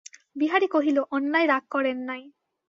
[0.35, 2.21] বিহারী কহিল, অন্যায় রাগ করেন নাই।